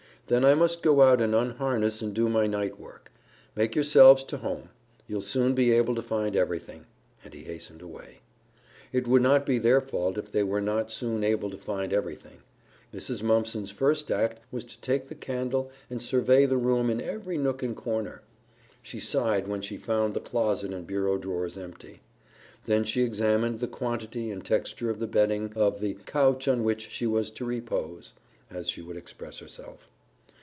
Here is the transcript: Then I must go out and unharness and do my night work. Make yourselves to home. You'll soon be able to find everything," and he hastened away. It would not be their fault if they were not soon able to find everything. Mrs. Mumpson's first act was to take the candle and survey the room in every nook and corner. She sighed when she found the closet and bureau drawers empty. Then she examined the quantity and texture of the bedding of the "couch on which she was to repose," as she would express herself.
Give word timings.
Then 0.27 0.45
I 0.45 0.55
must 0.55 0.81
go 0.81 1.01
out 1.01 1.19
and 1.19 1.35
unharness 1.35 2.01
and 2.01 2.13
do 2.13 2.29
my 2.29 2.47
night 2.47 2.79
work. 2.79 3.11
Make 3.53 3.75
yourselves 3.75 4.23
to 4.25 4.37
home. 4.37 4.69
You'll 5.05 5.19
soon 5.23 5.53
be 5.55 5.71
able 5.73 5.93
to 5.95 6.01
find 6.01 6.37
everything," 6.37 6.85
and 7.25 7.33
he 7.33 7.43
hastened 7.43 7.81
away. 7.81 8.21
It 8.93 9.07
would 9.07 9.21
not 9.21 9.45
be 9.45 9.57
their 9.57 9.81
fault 9.81 10.17
if 10.17 10.31
they 10.31 10.41
were 10.43 10.61
not 10.61 10.89
soon 10.89 11.25
able 11.25 11.49
to 11.49 11.57
find 11.57 11.91
everything. 11.91 12.43
Mrs. 12.93 13.21
Mumpson's 13.21 13.71
first 13.71 14.09
act 14.09 14.39
was 14.53 14.63
to 14.63 14.79
take 14.79 15.09
the 15.09 15.15
candle 15.15 15.69
and 15.89 16.01
survey 16.01 16.45
the 16.45 16.55
room 16.55 16.89
in 16.89 17.01
every 17.01 17.37
nook 17.37 17.61
and 17.61 17.75
corner. 17.75 18.21
She 18.81 19.01
sighed 19.01 19.49
when 19.49 19.59
she 19.59 19.75
found 19.75 20.13
the 20.13 20.21
closet 20.21 20.71
and 20.73 20.87
bureau 20.87 21.17
drawers 21.17 21.57
empty. 21.57 21.99
Then 22.67 22.85
she 22.85 23.01
examined 23.03 23.59
the 23.59 23.67
quantity 23.67 24.31
and 24.31 24.45
texture 24.45 24.89
of 24.89 24.99
the 24.99 25.07
bedding 25.07 25.51
of 25.57 25.81
the 25.81 25.95
"couch 26.05 26.47
on 26.47 26.63
which 26.63 26.87
she 26.89 27.05
was 27.05 27.31
to 27.31 27.43
repose," 27.43 28.13
as 28.49 28.69
she 28.69 28.81
would 28.81 28.95
express 28.95 29.39
herself. 29.39 29.89